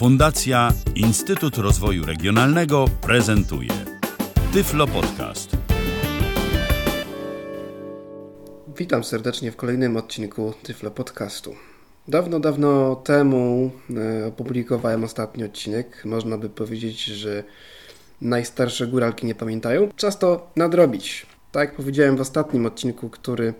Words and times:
Fundacja 0.00 0.72
Instytut 0.94 1.58
Rozwoju 1.58 2.06
Regionalnego 2.06 2.84
prezentuje 3.02 3.70
Tyflo 4.52 4.86
Podcast. 4.86 5.56
Witam 8.76 9.04
serdecznie 9.04 9.52
w 9.52 9.56
kolejnym 9.56 9.96
odcinku 9.96 10.54
Tyflo 10.62 10.90
Podcastu. 10.90 11.54
Dawno, 12.08 12.40
dawno 12.40 12.96
temu 12.96 13.70
e, 14.22 14.26
opublikowałem 14.26 15.04
ostatni 15.04 15.44
odcinek. 15.44 16.04
Można 16.04 16.38
by 16.38 16.48
powiedzieć, 16.48 17.04
że 17.04 17.44
najstarsze 18.20 18.86
góralki 18.86 19.26
nie 19.26 19.34
pamiętają. 19.34 19.88
Czas 19.96 20.18
to 20.18 20.50
nadrobić. 20.56 21.26
Tak 21.52 21.68
jak 21.68 21.76
powiedziałem 21.76 22.16
w 22.16 22.20
ostatnim 22.20 22.66
odcinku, 22.66 23.10
który 23.10 23.54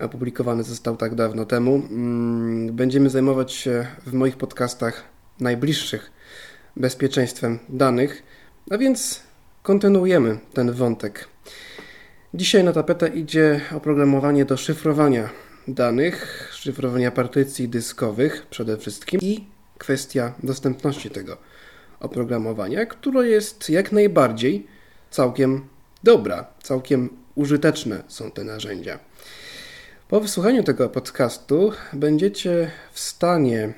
opublikowany 0.00 0.62
został 0.62 0.96
tak 0.96 1.14
dawno 1.14 1.44
temu, 1.44 1.74
mm, 1.74 2.76
będziemy 2.76 3.10
zajmować 3.10 3.52
się 3.52 3.86
w 4.06 4.12
moich 4.12 4.36
podcastach 4.36 5.17
najbliższych 5.40 6.10
bezpieczeństwem 6.76 7.58
danych, 7.68 8.22
a 8.70 8.78
więc 8.78 9.22
kontynuujemy 9.62 10.38
ten 10.54 10.72
wątek. 10.72 11.28
Dzisiaj 12.34 12.64
na 12.64 12.72
tapetę 12.72 13.08
idzie 13.08 13.60
oprogramowanie 13.76 14.44
do 14.44 14.56
szyfrowania 14.56 15.28
danych, 15.68 16.48
szyfrowania 16.52 17.10
partycji 17.10 17.68
dyskowych 17.68 18.46
przede 18.50 18.76
wszystkim 18.76 19.20
i 19.20 19.44
kwestia 19.78 20.32
dostępności 20.42 21.10
tego 21.10 21.36
oprogramowania, 22.00 22.86
które 22.86 23.28
jest 23.28 23.70
jak 23.70 23.92
najbardziej 23.92 24.66
całkiem 25.10 25.64
dobra, 26.02 26.46
całkiem 26.62 27.08
użyteczne 27.34 28.02
są 28.08 28.30
te 28.30 28.44
narzędzia. 28.44 28.98
Po 30.08 30.20
wysłuchaniu 30.20 30.62
tego 30.62 30.88
podcastu 30.88 31.72
będziecie 31.92 32.70
w 32.92 33.00
stanie 33.00 33.72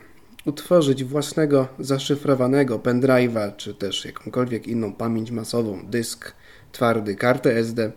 utworzyć 0.50 1.04
własnego 1.04 1.68
zaszyfrowanego 1.78 2.78
pendrive'a, 2.78 3.56
czy 3.56 3.74
też 3.74 4.04
jakąkolwiek 4.04 4.66
inną 4.66 4.92
pamięć 4.92 5.30
masową, 5.30 5.86
dysk 5.86 6.32
twardy, 6.72 7.16
kartę 7.16 7.56
SD, 7.56 7.92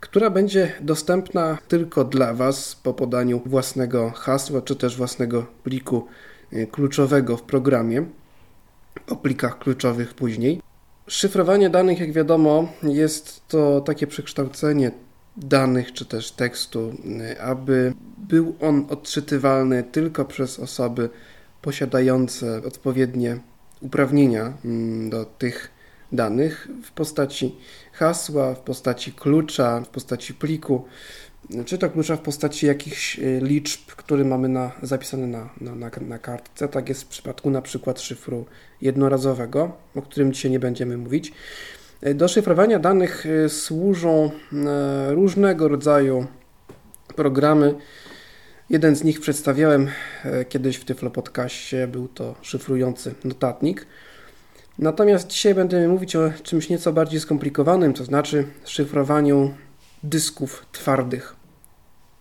która 0.00 0.30
będzie 0.30 0.72
dostępna 0.80 1.58
tylko 1.68 2.04
dla 2.04 2.34
Was 2.34 2.76
po 2.82 2.94
podaniu 2.94 3.42
własnego 3.46 4.10
hasła, 4.10 4.62
czy 4.62 4.76
też 4.76 4.96
własnego 4.96 5.46
pliku 5.64 6.06
e, 6.52 6.66
kluczowego 6.66 7.36
w 7.36 7.42
programie, 7.42 8.04
o 9.08 9.16
plikach 9.16 9.58
kluczowych 9.58 10.14
później. 10.14 10.60
Szyfrowanie 11.06 11.70
danych, 11.70 12.00
jak 12.00 12.12
wiadomo, 12.12 12.72
jest 12.82 13.48
to 13.48 13.80
takie 13.80 14.06
przekształcenie 14.06 14.92
danych 15.36 15.92
czy 15.92 16.04
też 16.04 16.30
tekstu, 16.32 16.92
e, 17.20 17.42
aby 17.42 17.92
był 18.18 18.56
on 18.60 18.86
odczytywalny 18.90 19.82
tylko 19.82 20.24
przez 20.24 20.58
osoby 20.58 21.10
posiadające 21.62 22.62
odpowiednie 22.66 23.38
uprawnienia 23.80 24.52
mm, 24.64 25.10
do 25.10 25.24
tych 25.24 25.70
danych 26.12 26.68
w 26.84 26.90
postaci 26.92 27.56
hasła, 27.92 28.54
w 28.54 28.60
postaci 28.60 29.12
klucza, 29.12 29.80
w 29.80 29.88
postaci 29.88 30.34
pliku, 30.34 30.84
czy 31.64 31.78
to 31.78 31.90
klucza 31.90 32.16
w 32.16 32.20
postaci 32.20 32.66
jakichś 32.66 33.18
e, 33.18 33.22
liczb, 33.40 33.80
które 33.96 34.24
mamy 34.24 34.48
na, 34.48 34.72
zapisane 34.82 35.26
na, 35.26 35.48
na, 35.60 35.90
na, 36.00 36.18
kartce. 36.18 36.68
Tak 36.68 36.88
jest 36.88 37.02
w 37.02 37.06
przypadku 37.06 37.50
na 37.50 37.62
przykład 37.62 38.00
szyfru 38.00 38.46
jednorazowego, 38.82 39.72
o 39.94 40.02
którym 40.02 40.32
dzisiaj 40.32 40.50
nie 40.50 40.60
będziemy 40.60 40.96
mówić. 40.96 41.32
E, 42.00 42.14
do 42.14 42.28
szyfrowania 42.28 42.78
danych 42.78 43.26
e, 43.26 43.48
służą 43.48 44.30
różnego 45.08 45.68
rodzaju 45.68 46.26
programy, 47.16 47.74
Jeden 48.70 48.96
z 48.96 49.04
nich 49.04 49.20
przedstawiałem 49.20 49.88
e, 50.24 50.44
kiedyś 50.44 50.76
w 50.76 50.84
Tyflo 50.84 51.10
Podcaście, 51.10 51.88
był 51.88 52.08
to 52.08 52.34
szyfrujący 52.42 53.14
notatnik. 53.24 53.86
Natomiast 54.78 55.28
dzisiaj 55.28 55.54
będziemy 55.54 55.88
mówić 55.88 56.16
o 56.16 56.32
czymś 56.42 56.68
nieco 56.68 56.92
bardziej 56.92 57.20
skomplikowanym, 57.20 57.92
to 57.92 58.04
znaczy 58.04 58.44
szyfrowaniu 58.64 59.54
dysków 60.02 60.66
twardych. 60.72 61.36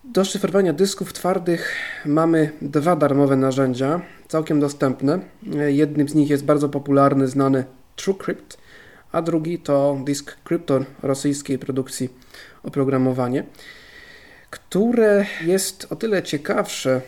Do 0.04 0.26
szyfrowania 0.26 0.74
dysków 0.74 1.14
twardych 1.14 1.76
mamy 2.06 2.52
dwa 2.62 2.96
darmowe 2.96 3.36
narzędzia, 3.36 4.02
całkiem 4.28 4.60
dostępne. 4.60 5.20
Jednym 5.68 6.10
z 6.10 6.16
nich 6.16 6.30
jest 6.30 6.46
bardzo 6.46 6.70
popularny, 6.70 7.28
znany 7.28 7.64
TrueCrypt, 7.96 8.58
a 9.12 9.22
drugi 9.22 9.60
to 9.60 10.02
Disk 10.06 10.38
Crypto 10.44 10.80
rosyjskiej 11.04 11.60
produkcji 11.60 12.10
oprogramowanie 12.64 13.44
które 14.50 15.26
jest 15.46 15.88
o 15.90 15.96
tyle 15.96 16.24
ciekawsze, 16.24 17.02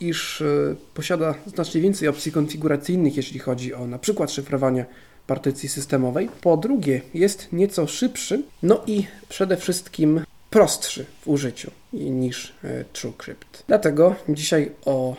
iż 0.00 0.42
e, 0.42 0.74
posiada 0.94 1.34
znacznie 1.46 1.80
więcej 1.80 2.08
opcji 2.08 2.32
konfiguracyjnych, 2.32 3.16
jeśli 3.16 3.38
chodzi 3.38 3.74
o 3.74 3.86
na 3.86 3.98
przykład 3.98 4.30
szyfrowanie 4.30 4.86
partycji 5.26 5.68
systemowej. 5.68 6.28
Po 6.40 6.56
drugie, 6.56 7.00
jest 7.14 7.52
nieco 7.52 7.86
szybszy, 7.86 8.42
no 8.62 8.82
i 8.86 9.06
przede 9.28 9.56
wszystkim 9.56 10.24
prostszy 10.50 11.06
w 11.20 11.28
użyciu 11.28 11.70
niż 11.92 12.54
e, 12.64 12.84
TrueCrypt. 12.84 13.64
Dlatego 13.66 14.14
dzisiaj 14.28 14.72
o 14.84 15.16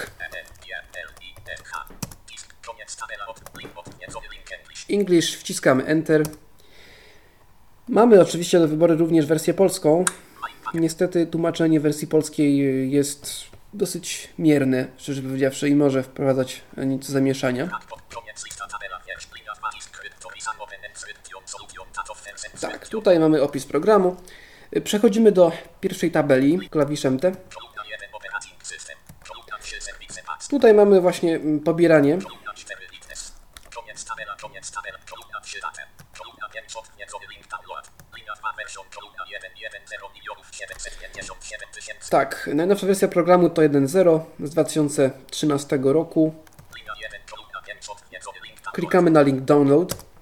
English, 4.89 5.35
wciskamy 5.37 5.85
Enter. 5.85 6.23
Mamy 7.87 8.21
oczywiście 8.21 8.59
do 8.59 8.67
wyboru 8.67 8.97
również 8.97 9.25
wersję 9.25 9.53
polską. 9.53 10.05
Niestety 10.73 11.27
tłumaczenie 11.27 11.79
wersji 11.79 12.07
polskiej 12.07 12.91
jest 12.91 13.53
dosyć 13.73 14.29
mierne, 14.39 14.87
szczerze 14.97 15.21
powiedziawszy, 15.21 15.69
i 15.69 15.75
może 15.75 16.03
wprowadzać 16.03 16.61
nieco 16.77 17.11
zamieszania. 17.11 17.69
Tak, 22.61 22.87
tutaj 22.87 23.19
mamy 23.19 23.41
opis 23.41 23.65
programu. 23.65 24.15
Przechodzimy 24.83 25.31
do 25.31 25.51
pierwszej 25.79 26.11
tabeli 26.11 26.69
klawiszem 26.69 27.19
T. 27.19 27.31
Tutaj 30.49 30.73
mamy 30.73 31.01
właśnie 31.01 31.35
mm, 31.35 31.59
pobieranie. 31.59 32.17
Tak, 42.09 42.49
najnowsza 42.53 42.87
wersja 42.87 43.07
programu 43.07 43.49
to 43.49 43.61
1.0 43.61 44.19
z 44.39 44.49
2013 44.49 45.79
roku. 45.83 46.33
Klikamy 48.73 49.11
na 49.11 49.21
link 49.21 49.41
download. 49.41 50.12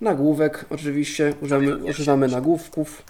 Nagłówek, 0.00 0.64
oczywiście 0.70 1.34
używamy, 1.40 1.76
używamy 1.76 2.28
nagłówków. 2.28 3.02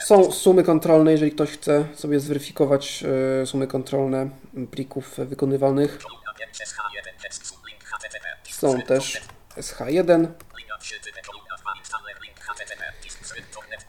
Są 0.00 0.32
sumy 0.32 0.64
kontrolne, 0.64 1.12
jeżeli 1.12 1.32
ktoś 1.32 1.50
chce 1.50 1.86
sobie 1.94 2.20
zweryfikować 2.20 3.04
e, 3.42 3.46
sumy 3.46 3.66
kontrolne 3.66 4.30
plików 4.70 5.14
wykonywalnych. 5.18 5.98
Są 8.50 8.82
też 8.82 9.20
SH1. 9.56 10.26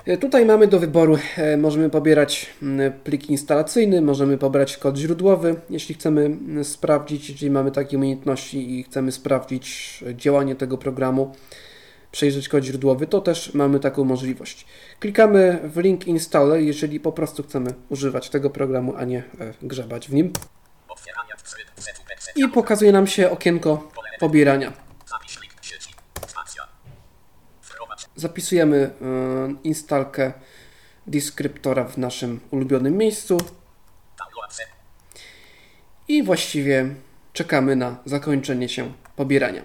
E, 0.06 0.18
Tutaj 0.18 0.46
mamy 0.46 0.68
do 0.68 0.80
wyboru, 0.80 1.18
e, 1.38 1.58
możemy 1.58 1.90
pobierać 1.90 2.50
mm, 2.62 2.94
plik 3.04 3.30
instalacyjny, 3.30 4.02
możemy 4.02 4.38
pobrać 4.38 4.78
kod 4.78 4.98
źródłowy, 4.98 5.56
jeśli 5.70 5.96
chcemy 5.96 6.26
mm, 6.26 6.64
sprawdzić, 6.64 7.30
jeżeli 7.30 7.52
mamy 7.52 7.72
takie 7.72 7.98
umiejętności 7.98 8.80
i 8.80 8.84
chcemy 8.84 9.12
sprawdzić 9.12 10.00
e, 10.08 10.16
działanie 10.16 10.56
tego 10.56 10.78
programu, 10.78 11.36
przejrzeć 12.12 12.50
kod 12.50 12.64
źródłowy, 12.64 13.08
to 13.08 13.22
też 13.22 13.54
mamy 13.54 13.80
taką 13.80 14.04
możliwość. 14.04 14.66
Klikamy 15.00 15.60
w 15.64 15.78
link 15.78 16.08
installer, 16.08 16.60
jeżeli 16.62 17.00
po 17.00 17.12
prostu 17.12 17.44
chcemy 17.44 17.74
używać 17.90 18.30
tego 18.30 18.50
programu, 18.50 18.94
a 18.98 19.06
nie 19.06 19.24
grzebać 19.62 20.08
w 20.08 20.14
nim. 20.14 20.34
I 22.36 22.48
pokazuje 22.48 22.92
nam 22.92 23.08
się 23.08 23.32
okienko 23.32 23.92
pobierania. 24.20 24.74
Zapisz 25.06 25.42
link 25.42 25.54
sieci. 25.62 25.94
Spacja. 26.28 26.68
Wprowadź. 27.62 28.03
Zapisujemy 28.16 28.78
e, 28.78 28.90
instalkę 29.64 30.34
deskriptora 31.08 31.84
w 31.86 31.98
naszym 31.98 32.40
ulubionym 32.52 32.98
miejscu 32.98 33.38
i 36.08 36.24
właściwie 36.24 36.90
czekamy 37.34 37.76
na 37.76 37.98
zakończenie 38.06 38.70
się 38.70 38.94
pobierania. 39.16 39.62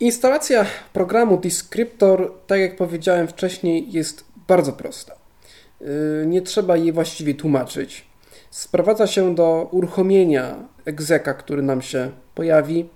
Instalacja 0.00 0.66
programu 0.92 1.36
Descriptor, 1.36 2.32
tak 2.46 2.60
jak 2.60 2.76
powiedziałem 2.76 3.28
wcześniej, 3.28 3.92
jest 3.92 4.24
bardzo 4.48 4.72
prosta. 4.72 5.14
Yy, 5.80 5.86
Nie 6.26 6.42
trzeba 6.42 6.76
jej 6.76 6.92
właściwie 6.92 7.34
tłumaczyć. 7.34 8.06
Sprowadza 8.50 9.06
się 9.06 9.34
do 9.34 9.68
uruchomienia 9.70 10.56
egzeka, 10.84 11.34
który 11.34 11.62
nam 11.62 11.82
się 11.82 12.10
pojawi 12.34 12.78
yy, 12.78 12.86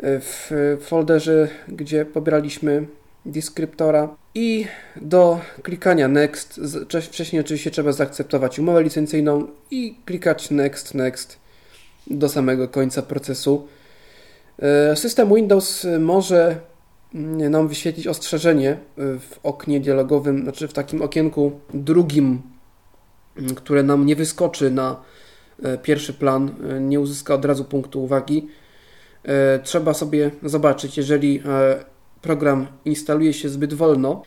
w 0.00 0.50
folderze, 0.80 1.48
gdzie 1.68 2.04
pobieraliśmy 2.04 2.86
Descriptora 3.26 4.16
i 4.34 4.66
do 4.96 5.40
klikania 5.62 6.08
Next. 6.08 6.60
Wcześniej 7.02 7.40
oczywiście 7.40 7.70
trzeba 7.70 7.92
zaakceptować 7.92 8.58
umowę 8.58 8.82
licencyjną 8.82 9.46
i 9.70 9.96
klikać 10.04 10.50
Next, 10.50 10.94
Next 10.94 11.38
do 12.06 12.28
samego 12.28 12.68
końca 12.68 13.02
procesu. 13.02 13.68
E, 14.58 14.96
System 14.96 15.34
Windows 15.34 15.86
może 16.00 16.60
mm, 17.14 17.50
nam 17.50 17.68
wyświetlić 17.68 18.06
ostrzeżenie 18.06 18.70
e, 18.70 18.76
w 19.18 19.40
oknie 19.42 19.80
dialogowym, 19.80 20.42
znaczy 20.42 20.68
w 20.68 20.72
takim 20.72 21.02
okienku 21.02 21.60
drugim, 21.74 22.42
m, 23.36 23.54
które 23.54 23.82
nam 23.82 24.06
nie 24.06 24.16
wyskoczy 24.16 24.70
na 24.70 25.02
e, 25.62 25.78
pierwszy 25.78 26.12
plan, 26.12 26.54
nie 26.80 27.00
uzyska 27.00 27.34
od 27.34 27.44
razu 27.44 27.64
punktu 27.64 28.04
uwagi. 28.04 28.48
Trzeba 29.62 29.94
sobie 29.94 30.30
zobaczyć, 30.42 30.96
jeżeli 30.96 31.42
program 32.26 32.66
instaluje 32.84 33.32
się 33.32 33.48
zbyt 33.48 33.74
wolno 33.74 34.22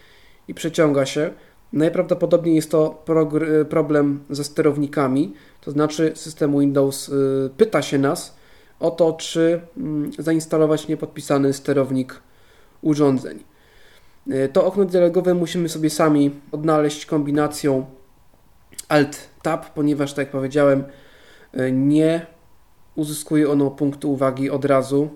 i 0.47 0.53
przeciąga 0.53 1.05
się, 1.05 1.31
najprawdopodobniej 1.73 2.55
jest 2.55 2.71
to 2.71 3.03
progr- 3.05 3.65
problem 3.65 4.19
ze 4.29 4.43
sterownikami, 4.43 5.33
to 5.61 5.71
znaczy 5.71 6.11
system 6.15 6.59
Windows 6.59 7.09
y, 7.09 7.49
pyta 7.57 7.81
się 7.81 7.97
nas 7.97 8.35
o 8.79 8.91
to, 8.91 9.13
czy 9.13 9.61
mm, 9.77 10.11
zainstalować 10.19 10.87
niepodpisany 10.87 11.53
sterownik 11.53 12.21
urządzeń. 12.81 13.39
Y, 14.27 14.49
To 14.53 14.65
okno 14.65 14.85
dialogowe 14.85 15.33
musimy 15.33 15.69
sobie 15.69 15.89
sami 15.89 16.31
odnaleźć 16.51 17.05
kombinacją 17.05 17.85
Alt-Tab, 18.89 19.65
ponieważ, 19.75 20.13
tak 20.13 20.25
jak 20.25 20.31
powiedziałem, 20.31 20.83
nie 21.71 22.25
uzyskuje 22.95 23.49
ono 23.51 23.71
punktu 23.71 24.11
uwagi 24.11 24.49
od 24.49 24.65
razu 24.65 25.09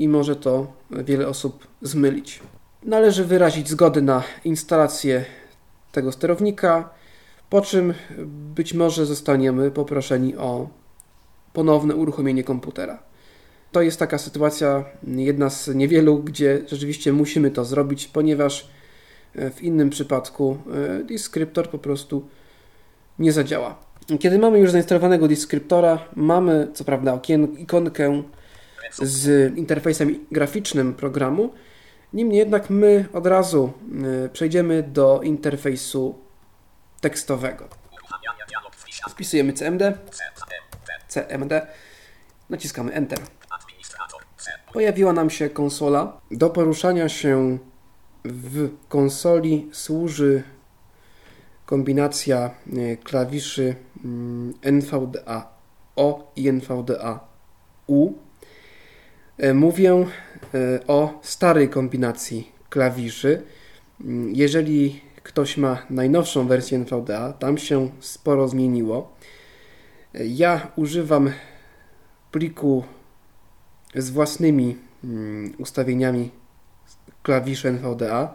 i 0.00 0.08
może 0.08 0.36
to 0.36 0.72
wiele 0.90 1.28
osób 1.28 1.66
zmylić. 1.82 2.40
Należy 2.82 3.24
wyrazić 3.24 3.68
zgodę 3.68 4.02
na 4.02 4.22
instalację 4.44 5.24
tego 5.92 6.12
sterownika, 6.12 6.90
po 7.50 7.60
czym 7.60 7.94
być 8.54 8.74
może 8.74 9.06
zostaniemy 9.06 9.70
poproszeni 9.70 10.36
o 10.36 10.68
ponowne 11.52 11.96
uruchomienie 11.96 12.44
komputera. 12.44 13.02
To 13.72 13.82
jest 13.82 13.98
taka 13.98 14.18
sytuacja, 14.18 14.84
jedna 15.16 15.50
z 15.50 15.68
niewielu, 15.68 16.18
gdzie 16.18 16.62
rzeczywiście 16.66 17.12
musimy 17.12 17.50
to 17.50 17.64
zrobić, 17.64 18.06
ponieważ 18.08 18.68
e, 19.34 19.50
w 19.50 19.62
innym 19.62 19.90
przypadku 19.90 20.58
e, 21.00 21.04
Descriptor 21.04 21.70
po 21.70 21.78
prostu 21.78 22.28
nie 23.18 23.32
zadziała. 23.32 23.78
Kiedy 24.20 24.38
mamy 24.38 24.58
już 24.58 24.70
zainstalowanego 24.70 25.28
Descriptora, 25.28 25.98
mamy 26.16 26.68
co 26.74 26.84
prawda 26.84 27.14
okien, 27.14 27.58
ikonkę 27.58 28.22
z 28.92 29.56
interfejsem 29.56 30.26
graficznym 30.30 30.94
programu, 30.94 31.52
niemniej 32.12 32.38
jednak 32.38 32.70
my 32.70 33.04
od 33.12 33.26
razu 33.26 33.72
e, 34.24 34.28
przejdziemy 34.28 34.82
do 34.82 35.20
interfejsu 35.22 36.18
tekstowego. 37.00 37.68
Wpisujemy 39.10 39.52
CMD, 39.52 39.98
CMD. 41.08 41.66
Naciskamy 42.50 42.92
Enter. 42.92 43.18
Pojawiła 44.72 45.12
nam 45.12 45.30
się 45.30 45.50
konsola. 45.50 46.20
Do 46.30 46.50
poruszania 46.50 47.08
się 47.08 47.58
w 48.24 48.70
konsoli 48.88 49.68
służy 49.72 50.42
kombinacja 51.66 52.50
e, 52.76 52.96
klawiszy 52.96 53.74
mm, 54.04 54.54
NVDA 54.62 55.60
O 55.96 56.32
i 56.36 56.48
NVDA 56.48 57.20
U. 57.86 58.12
E, 59.40 59.54
Mówię 59.54 59.92
e, 59.92 60.06
o 60.86 61.20
starej 61.22 61.68
kombinacji 61.68 62.52
klawiszy. 62.70 63.42
Mm, 64.00 64.34
Jeżeli 64.34 65.00
ktoś 65.22 65.56
ma 65.56 65.82
najnowszą 65.90 66.46
wersję 66.46 66.78
NVDA, 66.78 67.32
tam 67.32 67.58
się 67.58 67.90
sporo 68.00 68.48
zmieniło. 68.48 69.16
E, 70.14 70.26
Ja 70.26 70.72
używam 70.76 71.30
pliku 72.32 72.84
z 73.94 74.10
własnymi 74.10 74.76
mm, 75.04 75.54
ustawieniami 75.58 76.30
klawiszy 77.22 77.68
NVDA. 77.68 78.34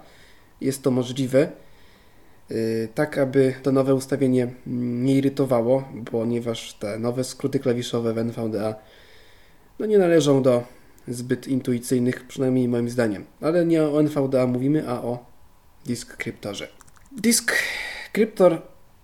Jest 0.61 0.83
to 0.83 0.91
możliwe, 0.91 1.49
tak 2.95 3.17
aby 3.17 3.53
to 3.63 3.71
nowe 3.71 3.95
ustawienie 3.95 4.43
mm, 4.43 5.05
nie 5.05 5.15
irytowało, 5.15 5.83
ponieważ 6.11 6.73
te 6.73 6.99
nowe 6.99 7.23
skróty 7.23 7.59
klawiszowe 7.59 8.13
w 8.13 8.17
NVDA 8.17 8.75
no 9.79 9.85
nie 9.85 9.97
należą 9.97 10.41
do 10.43 10.63
zbyt 11.07 11.47
intuicyjnych, 11.47 12.27
przynajmniej 12.27 12.67
moim 12.67 12.89
zdaniem. 12.89 13.25
Ale 13.41 13.65
nie 13.65 13.83
o 13.83 13.99
NVDA 13.99 14.47
mówimy, 14.47 14.89
a 14.89 15.01
o 15.01 15.25
Disk 15.85 16.17
Cryptorze. 16.17 16.67
Disk 17.11 17.53
Cryptor 18.13 18.61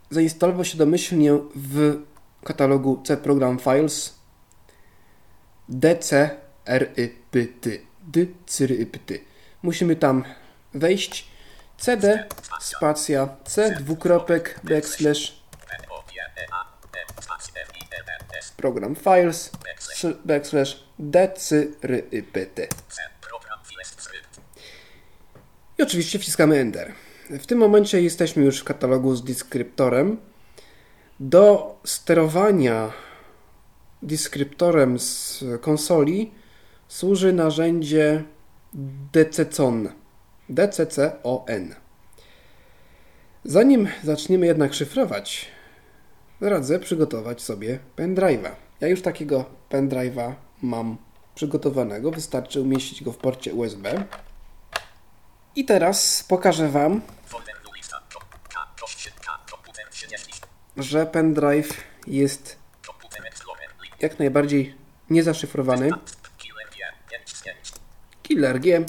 zainstalował 0.10 0.66
się 0.66 0.78
domyślnie 0.78 1.34
w 1.56 2.02
katalogu 2.44 3.02
C 3.06 3.18
Program 3.18 3.60
Files 3.60 4.20
DCRYPT. 5.70 7.68
DCRYPT. 8.08 9.12
Musimy 9.64 9.96
tam 9.96 10.24
wejść. 10.74 11.32
CD 11.78 12.28
spacja 12.60 13.30
C 13.44 13.76
dwukropek 13.80 14.60
backslash 14.64 15.42
program 18.58 18.96
files 18.96 19.52
backslash 20.26 20.84
skrypt. 23.96 24.40
I 25.78 25.84
oczywiście 25.84 26.20
wciskamy 26.20 26.60
Enter. 26.60 26.94
W 27.30 27.46
tym 27.46 27.58
momencie 27.60 28.02
jesteśmy 28.02 28.44
już 28.44 28.60
w 28.60 28.64
katalogu 28.64 29.16
z 29.16 29.24
deskriptorem. 29.24 30.18
Do 31.20 31.76
sterowania 31.86 32.92
deskriptorem 34.02 35.00
z 35.00 35.44
konsoli 35.62 36.32
służy 36.88 37.34
narzędzie 37.34 38.24
DCCON. 39.14 39.90
DCCON. 40.50 41.76
Zanim 43.44 43.88
zaczniemy 44.04 44.46
jednak 44.46 44.74
szyfrować, 44.74 45.51
radzę 46.50 46.80
przygotować 46.80 47.42
sobie 47.42 47.80
pendrive'a. 47.98 48.52
Ja 48.82 48.88
już 48.88 49.02
takiego 49.02 49.46
pendrive'a 49.70 50.34
mam 50.62 50.98
przygotowanego. 51.36 52.12
Wystarczy 52.12 52.62
umieścić 52.62 53.04
go 53.04 53.12
w 53.12 53.18
porcie 53.18 53.54
USB. 53.54 54.06
I 55.56 55.66
teraz 55.66 56.24
pokażę 56.24 56.70
Wam, 56.70 57.02
Folder 57.26 57.56
lista. 57.76 58.02
K. 58.54 58.68
Kość 58.82 59.02
się. 59.02 59.12
K. 59.26 59.40
Komputer 59.52 59.86
30. 59.90 60.34
że 60.78 61.06
pendrive 61.06 61.84
jest 62.08 62.58
jak 64.00 64.20
najbardziej 64.20 64.76
niezaszyfrowany. 65.10 65.90
Killer 68.24 68.60
G. 68.60 68.86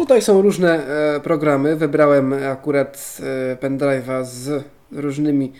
Tutaj 0.00 0.22
są 0.22 0.42
różne 0.42 0.86
e, 0.86 1.20
programy. 1.20 1.76
Wybrałem 1.76 2.32
akurat 2.32 3.18
e, 3.20 3.56
pendrive'a 3.56 4.24
z 4.24 4.64
różnymi 4.92 5.52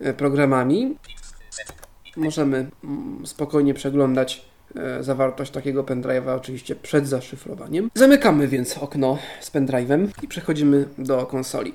e, 0.00 0.12
programami. 0.12 0.96
Możemy 2.16 2.66
mm, 2.84 3.26
spokojnie 3.26 3.74
przeglądać 3.74 4.44
zawartość 5.00 5.50
takiego 5.50 5.84
pendrive'a 5.84 6.36
oczywiście 6.36 6.76
przed 6.76 7.08
zaszyfrowaniem. 7.08 7.90
Zamykamy 7.94 8.48
więc 8.48 8.78
okno 8.78 9.18
z 9.40 9.50
pendrive'em 9.50 10.08
i 10.22 10.28
przechodzimy 10.28 10.88
do 10.98 11.26
konsoli. 11.26 11.74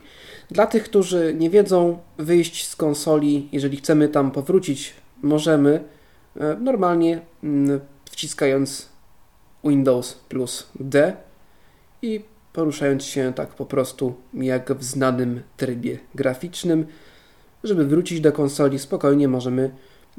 Dla 0.52 0.68
tych, 0.68 0.84
którzy 0.84 1.36
nie 1.40 1.50
wiedzą, 1.50 1.98
wyjść 2.18 2.68
z 2.68 2.76
konsoli, 2.76 3.50
jeżeli 3.52 3.78
chcemy 3.78 4.08
tam 4.08 4.32
powrócić, 4.32 4.94
możemy 5.22 5.84
normalnie 6.60 7.22
mm, 7.44 7.80
wciskając 8.12 8.90
Windows 9.64 10.14
plus 10.14 10.70
D 10.80 11.29
i 12.02 12.24
poruszając 12.54 13.04
się 13.04 13.34
tak 13.34 13.50
po 13.50 13.66
prostu 13.66 14.16
jak 14.34 14.74
w 14.74 14.84
znanym 14.84 15.44
trybie 15.58 16.00
graficznym. 16.16 16.88
Żeby 17.64 17.86
wrócić 17.86 18.22
do 18.22 18.32
konsoli, 18.32 18.80
spokojnie 18.80 19.28
możemy 19.28 19.72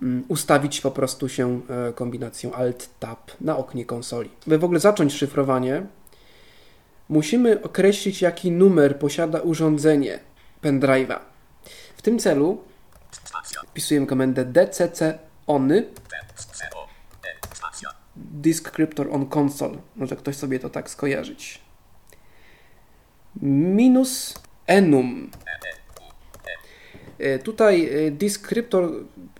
mm, 0.03 0.25
ustawić 0.29 0.81
po 0.81 0.91
prostu 0.91 1.29
się 1.29 1.61
e, 1.69 1.93
kombinacją 1.93 2.51
Alt-Tab 2.51 3.17
na 3.41 3.57
oknie 3.57 3.85
konsoli. 3.85 4.31
By 4.47 4.59
w 4.59 4.65
ogóle 4.65 4.81
zacząć 4.81 5.13
szyfrowanie, 5.15 5.87
musimy 7.09 7.63
określić, 7.63 8.23
jaki 8.23 8.51
numer 8.51 8.99
posiada 8.99 9.41
urządzenie 9.41 10.19
pendrive'a. 10.63 11.19
W 11.97 12.03
tym 12.03 12.19
celu 12.19 12.59
wpisujemy 13.67 14.07
komendę 14.07 14.45
dcc 14.45 15.19
ony. 15.47 15.87
Disk 18.17 18.71
Cryptor 18.71 19.09
on 19.13 19.27
Console. 19.39 19.79
Może 19.97 20.17
ktoś 20.17 20.37
sobie 20.37 20.59
to 20.59 20.71
tak 20.71 20.91
skojarzyć. 20.91 21.70
Minus 23.43 24.35
enum. 24.67 25.31
E, 27.19 27.39
Tutaj 27.39 28.07
e, 28.07 28.11
Disk 28.11 28.49
Cryptor 28.49 28.91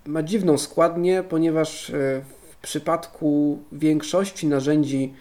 ma 0.05 0.23
dziwną 0.23 0.57
składnię, 0.57 1.23
ponieważ 1.23 1.89
e, 1.89 1.93
w 2.51 2.55
przypadku 2.61 3.59
większości 3.71 4.47
narzędzi 4.47 5.13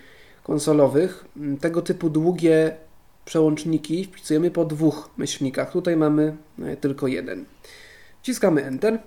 konsolowych 0.42 1.24
tego 1.60 1.82
typu 1.82 2.10
długie 2.10 2.76
przełączniki 3.24 4.04
wpisujemy 4.04 4.50
po 4.50 4.64
dwóch 4.64 5.10
myślnikach. 5.16 5.72
Tutaj 5.72 5.96
mamy 5.96 6.36
tylko 6.80 7.06
jeden. 7.06 7.44
Wciskamy 8.22 8.64
Enter. 8.64 8.98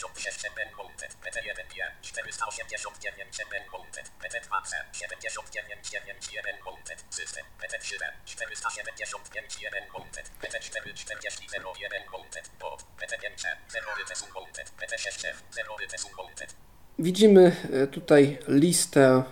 0196 0.00 0.44
MB 0.52 0.58
Volted. 0.76 1.10
PT 1.22 1.36
1 1.36 1.68
G. 1.74 1.78
489 2.02 3.38
MB 3.46 3.54
Volted. 3.72 4.06
PT 4.22 4.34
2 4.48 4.62
C. 4.70 4.72
79 4.92 6.32
1 6.32 6.64
Volted. 6.64 6.98
System. 7.10 7.44
PT 7.60 7.74
3 7.80 7.98
D. 8.00 8.04
475 8.24 9.62
1 9.62 9.92
Volted. 9.92 10.26
PT 10.40 10.54
4 10.60 10.92
40 10.94 11.46
1 11.52 12.10
Volted. 12.12 12.44
Pod. 12.58 12.78
PT 12.98 13.12
5 13.20 13.40
C. 13.42 13.44
0 13.68 13.94
Rytesun 13.98 14.28
Volted. 14.34 14.66
PT 14.80 14.92
6 15.00 15.24
F. 15.24 15.42
0 15.50 15.76
Rytesun 15.80 16.12
Volted. 16.16 16.54
Widzimy 16.98 17.56
e, 17.72 17.86
tutaj 17.86 18.38
listę 18.48 19.22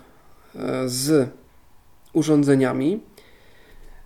e, 0.54 0.88
z 0.88 1.30
urządzeniami. 2.12 3.00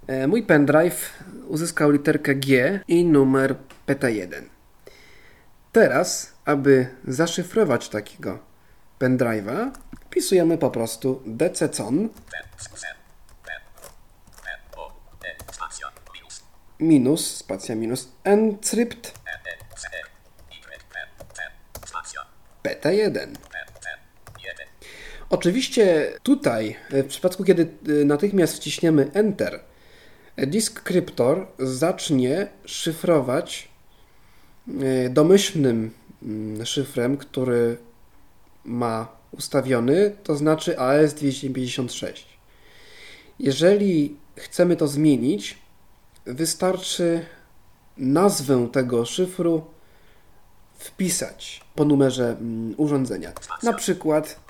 E, 0.07 0.26
Mój 0.26 0.42
pendrive 0.42 1.12
uzyskał 1.47 1.90
literkę 1.90 2.35
G 2.35 2.81
i 2.88 3.04
numer 3.04 3.57
PT1. 3.87 4.42
Teraz, 5.73 6.33
aby 6.45 6.87
zaszyfrować 7.09 7.88
takiego 7.88 8.38
pendrive'a, 8.99 9.71
wpisujemy 10.00 10.59
po 10.59 10.71
prostu 10.71 11.23
dccon. 11.26 12.09
Minus. 16.81 17.37
spacja 17.37 17.75
minus 17.75 18.09
encrypt 18.25 19.14
E. 19.26 19.31
E. 19.31 19.76
C. 19.76 19.88
E. 19.88 20.00
Y. 20.50 20.85
P. 20.93 20.99
T. 21.35 21.43
Spacja. 21.87 22.21
PT1. 22.64 23.12
P. 23.12 23.59
T. 23.81 23.99
1. 24.45 24.67
Oczywiście 25.31 26.12
tutaj, 26.23 26.76
e, 26.91 27.02
w 27.02 27.07
przypadku 27.07 27.45
kiedy 27.45 27.62
e, 27.62 28.05
natychmiast 28.05 28.57
wciśniemy 28.57 29.11
Enter, 29.14 29.61
e, 30.37 30.47
Disk 30.47 30.83
Cryptor 30.83 31.47
zacznie 31.59 32.47
szyfrować 32.64 33.72
domyślnym 35.11 35.90
mm, 36.23 36.66
szyfrem, 36.66 37.16
który 37.16 37.76
ma 38.64 39.09
ustawiony, 39.31 40.16
to 40.23 40.37
znaczy 40.37 40.75
AS256. 40.75 42.12
Jeżeli 43.38 44.16
chcemy 44.37 44.76
to 44.76 44.88
zmienić, 44.88 45.59
wystarczy 46.26 47.26
nazwę 47.97 48.69
tego 48.73 49.04
szyfru 49.04 49.64
wpisać 50.75 51.61
po 51.75 51.85
numerze 51.85 52.28
mm, 52.31 52.75
urządzenia. 52.76 53.33
Na 53.62 53.73
przykład. 53.73 54.40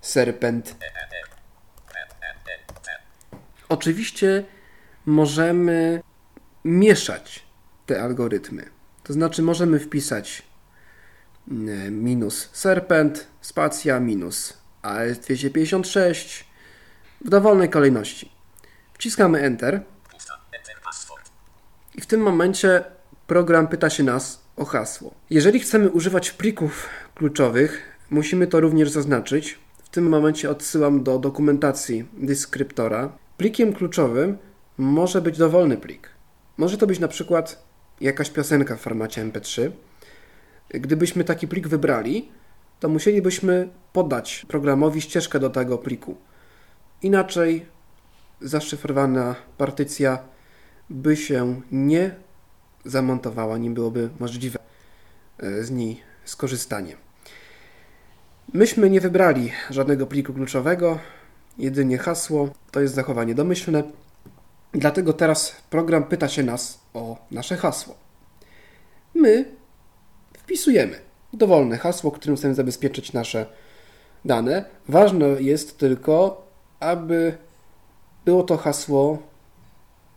Serpent. 0.00 0.76
Oczywiście 3.68 4.44
możemy 5.06 6.02
mieszać 6.64 7.42
te 7.86 8.02
algorytmy. 8.02 8.81
To 9.04 9.12
znaczy 9.12 9.42
możemy 9.42 9.78
wpisać 9.78 10.42
mm, 11.50 12.04
minus 12.04 12.48
serpent, 12.52 13.26
spacja, 13.40 14.00
minus 14.00 14.54
AS256 14.82 16.44
w 17.24 17.28
dowolnej 17.28 17.70
kolejności. 17.70 18.32
Wciskamy 18.94 19.40
Enter 19.40 19.80
i 21.94 22.00
w 22.00 22.06
tym 22.06 22.20
momencie 22.20 22.84
program 23.26 23.68
pyta 23.68 23.90
się 23.90 24.02
nas 24.02 24.42
o 24.56 24.64
hasło. 24.64 25.14
Jeżeli 25.30 25.60
chcemy 25.60 25.90
używać 25.90 26.30
plików 26.30 26.88
kluczowych, 27.14 27.98
musimy 28.10 28.46
to 28.46 28.60
również 28.60 28.90
zaznaczyć. 28.90 29.58
W 29.84 29.88
tym 29.88 30.08
momencie 30.08 30.50
odsyłam 30.50 31.02
do 31.02 31.18
dokumentacji 31.18 32.08
dyskryptora. 32.12 33.12
Plikiem 33.36 33.72
kluczowym 33.72 34.38
może 34.78 35.22
być 35.22 35.38
dowolny 35.38 35.76
plik. 35.76 36.08
Może 36.56 36.78
to 36.78 36.86
być 36.86 36.98
na 36.98 37.08
przykład 37.08 37.64
jakaś 38.02 38.30
piosenka 38.30 38.76
w 38.76 38.80
formacie 38.80 39.24
MP3. 39.24 39.70
Gdybyśmy 40.68 41.24
taki 41.24 41.48
plik 41.48 41.68
wybrali, 41.68 42.28
to 42.80 42.88
musielibyśmy 42.88 43.68
podać 43.92 44.46
programowi 44.48 45.00
ścieżkę 45.00 45.38
do 45.38 45.50
tego 45.50 45.78
pliku. 45.78 46.16
Inaczej 47.02 47.66
zaszyfrowana 48.40 49.34
partycja 49.58 50.18
by 50.90 51.16
się 51.16 51.60
nie 51.72 52.14
zamontowała, 52.84 53.58
nie 53.58 53.70
byłoby 53.70 54.10
możliwe 54.20 54.58
e, 55.38 55.64
z 55.64 55.70
niej 55.70 56.00
skorzystanie. 56.24 56.96
Myśmy 58.52 58.90
nie 58.90 59.00
wybrali 59.00 59.52
żadnego 59.70 60.06
pliku 60.06 60.32
kluczowego, 60.32 60.98
jedynie 61.58 61.98
hasło 61.98 62.48
to 62.70 62.80
jest 62.80 62.94
zachowanie 62.94 63.34
domyślne. 63.34 63.82
Dlatego 64.72 65.12
teraz 65.12 65.56
program 65.70 66.04
pyta 66.04 66.28
się 66.28 66.42
nas 66.42 66.80
o 66.94 67.01
nasze 67.32 67.56
hasło. 67.56 67.94
My 69.14 69.44
wpisujemy 70.38 70.98
dowolne 71.32 71.78
hasło, 71.78 72.10
którym 72.10 72.36
chcemy 72.36 72.54
zabezpieczyć 72.54 73.12
nasze 73.12 73.46
dane. 74.24 74.64
Ważne 74.88 75.26
jest 75.26 75.78
tylko, 75.78 76.46
aby 76.80 77.38
było 78.24 78.42
to 78.42 78.56
hasło 78.56 79.18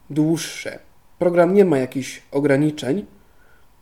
dłuższe. 0.09 0.79
Program 1.19 1.53
nie 1.53 1.65
ma 1.65 1.77
jakichś 1.77 2.21
ograniczeń, 2.31 3.05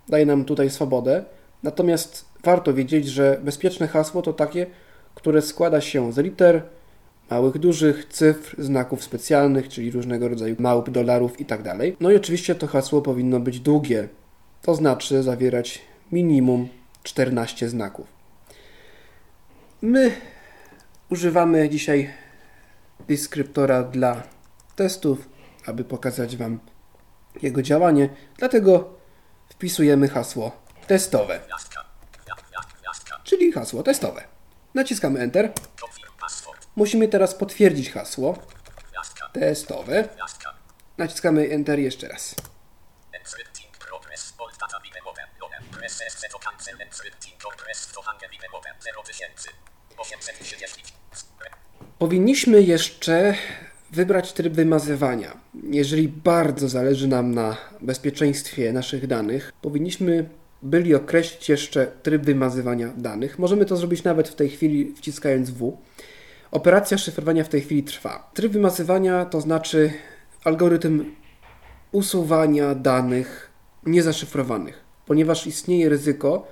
daje 0.09 0.25
nam 0.25 0.45
tutaj 0.45 0.69
swobodę, 0.69 1.25
natomiast 1.63 2.25
warto 2.43 2.73
wiedzieć, 2.73 3.07
że 3.07 3.39
bezpieczne 3.43 3.87
hasło 3.87 4.21
to 4.21 4.33
takie, 4.33 4.65
które 5.15 5.41
składa 5.41 5.81
się 5.81 6.13
z 6.13 6.17
liter, 6.17 6.63
małych, 7.29 7.57
dużych, 7.57 8.05
cyfr, 8.05 8.63
znaków 8.63 9.03
specjalnych, 9.03 9.69
czyli 9.69 9.91
różnego 9.91 10.27
rodzaju 10.27 10.55
małp, 10.59 10.89
dolarów 10.89 11.39
itd. 11.39 11.77
No 11.99 12.11
i 12.11 12.15
oczywiście 12.15 12.55
to 12.55 12.67
hasło 12.67 13.01
powinno 13.01 13.39
być 13.39 13.59
długie, 13.59 14.09
to 14.61 14.75
znaczy 14.75 15.23
zawierać 15.23 15.81
minimum 16.11 16.69
14 17.03 17.69
znaków. 17.69 18.07
My 19.81 20.11
używamy 21.09 21.69
dzisiaj 21.69 22.09
dyskryptora 23.07 23.83
dla 23.83 24.23
testów, 24.75 25.29
aby 25.65 25.83
pokazać 25.83 26.37
Wam 26.37 26.59
jego 27.41 27.61
działanie, 27.61 28.09
dlatego 28.37 28.93
wpisujemy 29.49 30.07
hasło 30.07 30.51
testowe, 30.87 31.39
czyli 33.23 33.51
hasło 33.51 33.83
testowe. 33.83 34.23
Naciskamy 34.73 35.19
Enter. 35.19 35.53
Musimy 36.75 37.07
teraz 37.07 37.35
potwierdzić 37.35 37.91
hasło 37.91 38.37
testowe. 39.33 40.09
Naciskamy 40.97 41.49
Enter 41.49 41.79
jeszcze 41.79 42.07
raz. 42.07 42.35
Encrypting 43.11 43.77
progress. 43.77 44.33
Bold 44.37 44.57
data 44.59 44.79
remover. 44.95 45.25
Lone. 45.41 45.55
Press 45.71 46.03
SC 46.09 46.29
to 46.31 46.39
cancel 46.39 46.81
encrypting 46.81 47.37
progress 47.37 47.91
to 47.93 48.01
hange 48.01 48.27
remover. 48.43 48.73
0000. 49.05 49.49
830. 49.97 50.83
Powinniśmy 51.99 52.61
jeszcze 52.61 53.35
wybrać 53.91 54.33
tryb 54.33 54.53
wymazywania. 54.53 55.37
Jeżeli 55.63 56.07
bardzo 56.07 56.69
zależy 56.69 57.07
nam 57.07 57.33
na 57.33 57.57
bezpieczeństwie 57.81 58.73
naszych 58.73 59.07
danych, 59.07 59.53
powinniśmy 59.61 60.29
byli 60.61 60.95
określić 60.95 61.49
jeszcze 61.49 61.87
tryb 61.87 62.23
wymazywania 62.23 62.87
danych. 62.97 63.39
Możemy 63.39 63.65
to 63.65 63.77
zrobić 63.77 64.03
nawet 64.03 64.29
w 64.29 64.35
tej 64.35 64.49
chwili 64.49 64.93
wciskając 64.95 65.49
W. 65.49 65.77
Operacja 66.53 66.97
szyfrowania 66.97 67.43
w 67.43 67.49
tej 67.49 67.61
chwili 67.61 67.83
trwa. 67.83 68.31
Tryb 68.33 68.51
wymazywania 68.51 69.25
to 69.25 69.41
znaczy 69.41 69.93
algorytm 70.43 71.05
usuwania 71.91 72.75
danych 72.75 73.51
niezaszyfrowanych, 73.85 74.83
ponieważ 75.05 75.47
istnieje 75.47 75.89
ryzyko, 75.89 76.47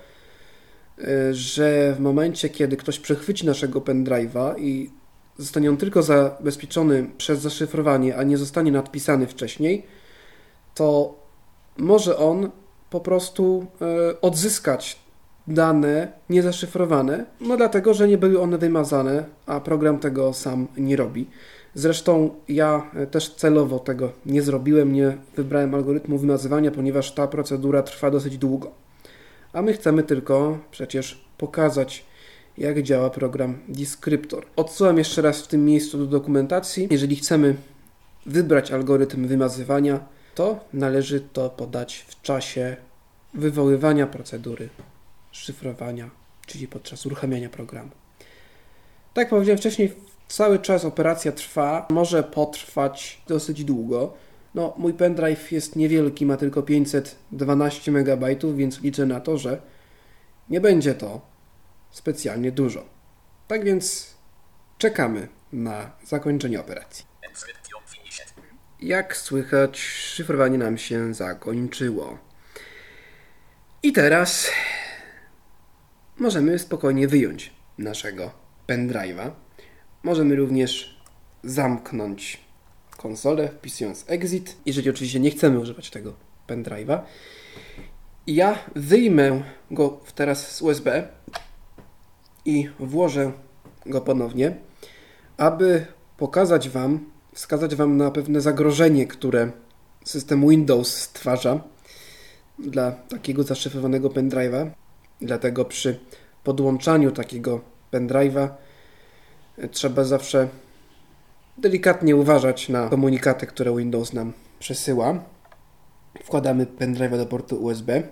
y, 0.99 1.33
że 1.33 1.93
w 1.93 1.99
momencie, 1.99 2.49
kiedy 2.49 2.77
ktoś 2.77 2.99
przechwyci 2.99 3.45
naszego 3.45 3.81
pendrive'a 3.81 4.59
i 4.59 4.91
zostanie 5.37 5.69
on 5.69 5.77
tylko 5.77 6.03
zabezpieczony 6.03 7.09
przez 7.17 7.39
zaszyfrowanie, 7.39 8.17
a 8.17 8.23
nie 8.23 8.37
zostanie 8.37 8.71
nadpisany 8.71 9.27
wcześniej, 9.27 9.85
to 10.75 11.15
może 11.77 12.17
on 12.17 12.51
po 12.89 12.99
prostu 12.99 13.65
e, 13.81 14.21
odzyskać 14.21 14.99
dane 15.51 16.11
niezaszyfrowane, 16.29 17.25
no 17.41 17.57
dlatego, 17.57 17.93
że 17.93 18.07
nie 18.07 18.17
były 18.17 18.41
one 18.41 18.57
wymazane, 18.57 19.25
a 19.45 19.59
program 19.59 19.99
tego 19.99 20.33
sam 20.33 20.67
nie 20.77 20.95
robi. 20.95 21.27
Zresztą 21.75 22.35
ja 22.47 22.91
e, 22.95 23.07
też 23.07 23.35
celowo 23.35 23.79
tego 23.79 24.11
nie 24.25 24.41
zrobiłem, 24.41 24.93
nie 24.93 25.17
wybrałem 25.35 25.75
algorytmu 25.75 26.17
wymazywania, 26.17 26.71
ponieważ 26.71 27.11
ta 27.11 27.27
procedura 27.27 27.83
trwa 27.83 28.11
dosyć 28.11 28.37
długo. 28.37 28.71
A 29.53 29.61
my 29.61 29.73
chcemy 29.73 30.03
tylko 30.03 30.57
przecież 30.71 31.25
pokazać, 31.37 32.05
jak 32.57 32.81
działa 32.81 33.09
program 33.09 33.57
Descriptor. 33.67 34.45
Odsyłam 34.55 34.97
jeszcze 34.97 35.21
raz 35.21 35.41
w 35.41 35.47
tym 35.47 35.65
miejscu 35.65 35.97
do 35.97 36.05
dokumentacji. 36.05 36.87
Jeżeli 36.91 37.15
chcemy 37.15 37.55
wybrać 38.25 38.71
algorytm 38.71 39.27
wymazywania, 39.27 39.99
to 40.35 40.59
należy 40.73 41.21
to 41.21 41.49
podać 41.49 42.05
w 42.07 42.21
czasie 42.21 42.77
wywoływania 43.33 44.07
procedury 44.07 44.69
szyfrowania, 45.31 46.09
czyli 46.45 46.67
podczas 46.67 47.05
uruchamiania 47.05 47.49
programu. 47.49 47.91
Tak 49.13 49.21
jak 49.21 49.29
powiedziałem 49.29 49.57
wcześniej, 49.57 49.93
cały 50.27 50.59
czas 50.59 50.85
operacja 50.85 51.31
trwa, 51.31 51.87
może 51.89 52.23
potrwać 52.23 53.21
dosyć 53.27 53.63
długo. 53.63 54.13
No, 54.55 54.73
mój 54.77 54.93
pendrive 54.93 55.51
jest 55.51 55.75
niewielki, 55.75 56.25
ma 56.25 56.37
tylko 56.37 56.63
512 56.63 57.91
MB, 57.91 58.25
więc 58.55 58.81
liczę 58.81 59.05
na 59.05 59.19
to, 59.19 59.37
że 59.37 59.61
nie 60.49 60.61
będzie 60.61 60.93
to 60.93 61.21
specjalnie 61.91 62.51
dużo. 62.51 62.85
Tak 63.47 63.63
więc 63.63 64.15
czekamy 64.77 65.27
na 65.53 65.91
zakończenie 66.03 66.59
operacji. 66.59 67.05
Jak 68.81 69.17
słychać, 69.17 69.79
szyfrowanie 69.79 70.57
nam 70.57 70.77
się 70.77 71.13
zakończyło. 71.13 72.17
I 73.83 73.93
teraz 73.93 74.49
możemy 76.21 76.59
spokojnie 76.59 77.07
wyjąć 77.07 77.51
naszego 77.77 78.31
pendrive'a. 78.67 79.31
Możemy 80.03 80.35
również 80.35 81.01
zamknąć 81.43 82.39
konsolę, 82.97 83.49
wpisując 83.49 84.05
exit, 84.07 84.57
jeżeli 84.65 84.89
oczywiście 84.89 85.19
nie 85.19 85.31
chcemy 85.31 85.59
używać 85.59 85.89
tego 85.89 86.13
pendrive'a. 86.47 86.99
Ja 88.27 88.59
wyjmę 88.75 89.43
go 89.71 89.99
teraz 90.15 90.55
z 90.55 90.61
USB 90.61 91.07
i 92.45 92.69
włożę 92.79 93.31
go 93.85 94.01
ponownie, 94.01 94.55
aby 95.37 95.85
pokazać 96.17 96.69
Wam, 96.69 97.11
wskazać 97.33 97.75
Wam 97.75 97.97
na 97.97 98.11
pewne 98.11 98.41
zagrożenie, 98.41 99.07
które 99.07 99.51
system 100.05 100.49
Windows 100.49 100.97
stwarza 100.97 101.61
dla 102.59 102.91
takiego 102.91 103.43
zaszyfrowanego 103.43 104.09
pendrive'a. 104.09 104.80
Dlatego 105.21 105.65
przy 105.65 105.99
podłączaniu 106.43 107.11
takiego 107.11 107.61
pendrive'a 107.91 108.49
e, 109.57 109.67
trzeba 109.67 110.03
zawsze 110.03 110.47
delikatnie 111.57 112.15
uważać 112.15 112.69
na 112.69 112.89
komunikaty, 112.89 113.47
które 113.47 113.77
Windows 113.77 114.13
nam 114.13 114.33
przesyła. 114.59 115.23
Wkładamy 116.23 116.65
pendrive'a 116.65 117.17
do 117.17 117.25
portu 117.25 117.63
USB. 117.63 118.03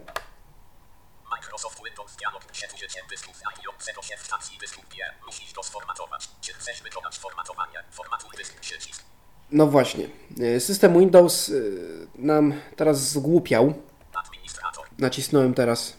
Microsoft 1.31 1.81
Windows 1.85 2.15
dialog 2.15 2.43
dysków 3.09 4.05
się 4.05 4.17
w 4.17 4.25
stacji 4.25 4.57
dysku 4.57 4.81
G. 4.81 4.97
Musisz 5.25 5.53
to 5.53 5.63
sformatować. 5.63 6.29
Czy 6.41 6.53
chcesz 6.53 6.83
wykonać 6.83 7.19
formatowanie? 7.19 7.83
Formatuj 7.91 8.29
dysk 8.37 8.59
przycisk. 8.59 9.03
No 9.51 9.67
właśnie. 9.67 10.09
E, 10.39 10.59
system 10.59 10.99
Windows 10.99 11.49
e, 11.49 11.53
nam 12.15 12.53
teraz 12.75 13.09
zgłupiał. 13.09 13.73
Nacisnąłem 14.97 15.53
teraz 15.53 15.97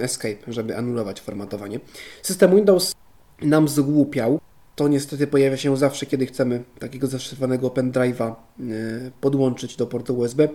Escape, 0.00 0.52
żeby 0.52 0.76
anulować 0.76 1.20
formatowanie. 1.20 1.80
System 2.22 2.56
Windows 2.56 2.94
nam 3.42 3.68
zgłupiał. 3.68 4.40
To 4.76 4.88
niestety 4.88 5.26
pojawia 5.26 5.56
się 5.56 5.76
zawsze, 5.76 6.06
kiedy 6.06 6.26
chcemy 6.26 6.62
takiego 6.78 7.06
zaszyfrowanego 7.06 7.68
pendrive'a 7.68 8.30
e, 8.30 8.34
podłączyć 9.20 9.76
do 9.76 9.86
portu 9.86 10.18
USB, 10.18 10.48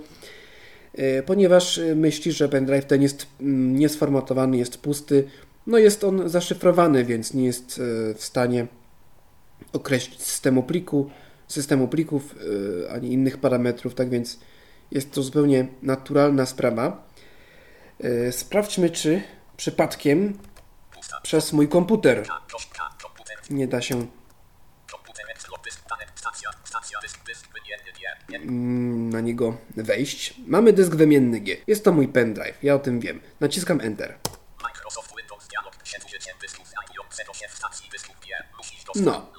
ponieważ 1.25 1.81
myśli, 1.95 2.31
że 2.31 2.49
pendrive 2.49 2.85
ten 2.85 3.01
jest 3.01 3.27
mm, 3.41 3.75
niesformatowany, 3.75 4.57
jest 4.57 4.77
pusty, 4.77 5.23
no 5.67 5.77
jest 5.77 6.03
on 6.03 6.29
zaszyfrowany, 6.29 7.05
więc 7.05 7.33
nie 7.33 7.45
jest 7.45 7.81
e, 8.11 8.13
w 8.13 8.23
stanie 8.23 8.67
określić 9.73 10.21
systemu 10.21 10.63
pliku, 10.63 11.09
systemu 11.47 11.87
plików 11.87 12.35
ani 12.91 13.13
innych 13.13 13.37
parametrów, 13.37 13.95
tak 13.95 14.09
więc 14.09 14.39
jest 14.91 15.11
to 15.11 15.23
zupełnie 15.23 15.67
naturalna 15.81 16.45
sprawa. 16.45 17.09
E, 18.03 18.31
sprawdźmy, 18.31 18.89
czy 18.89 19.23
przypadkiem 19.57 20.39
przez 21.23 21.53
mój 21.53 21.67
komputer 21.67 22.25
nie 23.49 23.67
da 23.67 23.81
się 23.81 24.07
mm, 28.29 29.09
na 29.09 29.21
niego 29.21 29.57
wejść. 29.77 30.33
Mamy 30.47 30.73
dysk 30.73 30.95
wymienny 30.95 31.39
G. 31.39 31.57
Jest 31.67 31.83
to 31.83 31.91
mój 31.91 32.07
pendrive, 32.07 32.63
ja 32.63 32.75
o 32.75 32.79
tym 32.79 32.99
wiem. 32.99 33.21
Naciskam 33.39 33.81
Enter. 33.81 34.17
No. 38.95 39.31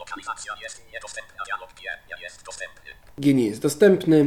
G 3.18 3.35
nie 3.35 3.46
jest 3.46 3.62
dostępny. 3.62 4.27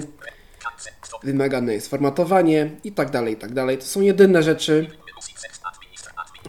Wymagane 1.24 1.74
jest 1.74 1.88
formatowanie 1.88 2.72
i 2.84 2.92
tak 2.92 3.10
dalej, 3.10 3.34
i 3.34 3.38
tak 3.38 3.54
dalej. 3.54 3.78
To 3.78 3.86
są 3.86 4.02
jedyne 4.02 4.44
rzeczy, 4.44 4.88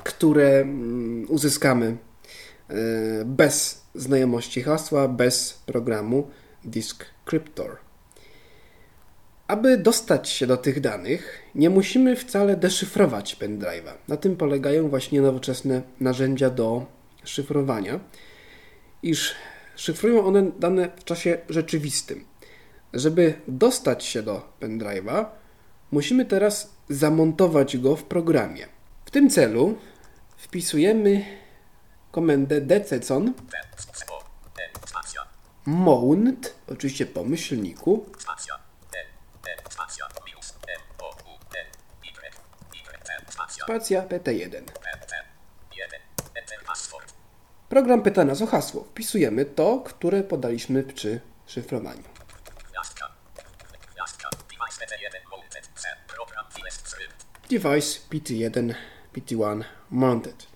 które 0.04 0.48
mm, 0.60 1.30
uzyskamy 1.30 1.96
e, 2.68 2.74
bez 3.24 3.84
znajomości 3.94 4.62
hasła, 4.62 5.08
bez 5.08 5.62
programu 5.66 6.30
Descriptor. 6.64 7.76
Aby 9.46 9.78
dostać 9.78 10.28
się 10.28 10.46
do 10.46 10.56
tych 10.56 10.80
danych, 10.80 11.42
nie 11.54 11.70
musimy 11.70 12.16
wcale 12.16 12.56
deszyfrować 12.56 13.36
pendrive'a. 13.36 13.92
Na 14.08 14.16
tym 14.16 14.36
polegają 14.36 14.88
właśnie 14.88 15.20
nowoczesne 15.20 15.82
narzędzia 16.00 16.50
do 16.50 16.86
szyfrowania 17.24 18.00
iż 19.02 19.34
szyfrują 19.76 20.26
one 20.26 20.50
dane 20.58 20.90
w 20.96 21.04
czasie 21.04 21.38
rzeczywistym. 21.48 22.24
Żeby 22.94 23.40
dostać 23.48 24.04
się 24.04 24.22
do 24.22 24.56
pendrive'a, 24.60 25.24
musimy 25.90 26.24
teraz 26.24 26.70
zamontować 26.88 27.76
go 27.76 27.96
w 27.96 28.04
programie. 28.04 28.66
W 29.04 29.10
tym 29.10 29.30
celu 29.30 29.78
wpisujemy 30.36 31.24
komendę 32.10 32.60
dccon 32.60 33.32
mount, 35.66 36.54
oczywiście 36.68 37.06
po 37.06 37.24
myślniku, 37.24 38.06
spacja 43.62 44.02
pt1. 44.02 44.62
Program 47.68 48.02
pyta 48.02 48.24
nas 48.24 48.42
o 48.42 48.46
hasło. 48.46 48.84
Wpisujemy 48.84 49.44
to, 49.44 49.80
które 49.86 50.22
podaliśmy 50.22 50.82
przy 50.82 51.20
szyfrowaniu. 51.46 52.13
Device 57.54 58.00
PT1, 58.10 58.74
PT1 59.14 59.64
mounted. 59.90 60.46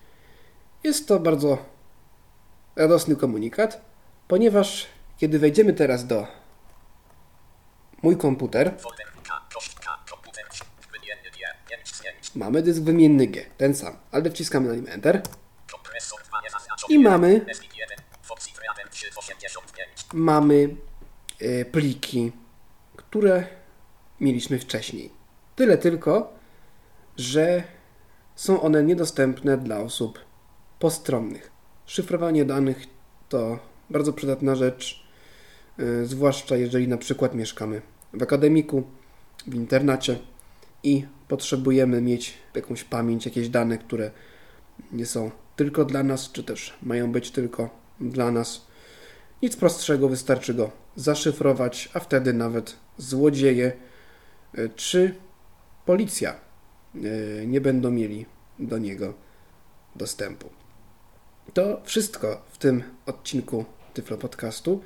Jest 0.85 1.09
to 1.09 1.21
bardzo 1.21 1.59
radosny 2.77 3.17
komunikat, 3.17 3.81
ponieważ 4.29 4.87
kiedy 5.19 5.39
wejdziemy 5.39 5.73
teraz 5.73 6.07
do 6.07 6.27
mój 8.03 8.17
komputer, 8.17 8.75
mamy 12.35 12.63
dysk 12.63 12.83
wymienny 12.83 13.27
G, 13.27 13.45
ten 13.57 13.75
sam, 13.75 13.97
ale 14.11 14.31
wciskamy 14.31 14.69
na 14.69 14.75
nim 14.75 14.89
Enter. 14.89 15.23
I 16.89 16.99
mamy 16.99 17.47
mamy 20.13 20.77
e, 21.41 21.65
pliki, 21.65 22.33
które 22.97 23.45
mieliśmy 24.21 24.59
wcześniej. 24.59 25.11
Tyle 25.57 25.79
tylko, 25.79 26.38
że 27.19 27.63
są 28.37 28.61
one 28.61 28.85
niedostępne 28.85 29.59
dla 29.59 29.81
osób 29.81 30.19
postronnych. 30.79 31.51
Szyfrowanie 31.87 32.45
danych 32.45 32.87
to 33.29 33.59
bardzo 33.91 34.13
przydatna 34.13 34.55
rzecz, 34.55 35.03
yy, 35.79 36.07
zwłaszcza 36.07 36.57
jeżeli 36.57 36.89
na 36.89 36.97
przykład 36.97 37.35
mieszkamy 37.35 37.83
w 38.13 38.23
akademiku, 38.23 38.83
w 39.47 39.55
internacie 39.55 40.19
i 40.83 41.07
potrzebujemy 41.29 42.01
mieć 42.01 42.39
jakąś 42.55 42.85
pamięć, 42.85 43.25
jakieś 43.25 43.49
dane, 43.49 43.79
które 43.79 44.11
nie 44.93 45.07
są 45.07 45.31
tylko 45.57 45.85
dla 45.85 46.03
nas, 46.03 46.33
czy 46.33 46.45
też 46.45 46.75
mają 46.83 47.13
być 47.13 47.31
tylko 47.31 47.71
dla 48.01 48.31
nas. 48.31 48.67
Nic 49.43 49.57
prostszego, 49.57 50.09
wystarczy 50.09 50.55
go 50.55 50.71
zaszyfrować, 50.97 51.89
a 51.95 52.01
wtedy 52.01 52.33
nawet 52.33 52.77
złodzieje 52.97 53.73
y, 54.59 54.71
czy 54.77 55.15
policja 55.87 56.48
nie 57.47 57.61
będą 57.61 57.91
mieli 57.91 58.27
do 58.59 58.79
niego 58.79 59.15
dostępu. 59.97 60.51
To 61.55 61.81
wszystko 61.85 62.43
w 62.51 62.59
tym 62.59 62.83
odcinku 63.07 63.65
Tyflo 63.95 64.17
Podcastu. 64.17 64.83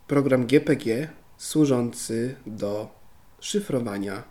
program 0.06 0.46
GPG 0.46 1.08
służący 1.36 2.36
do 2.46 2.88
szyfrowania 3.40 4.22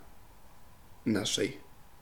naszej 1.06 1.60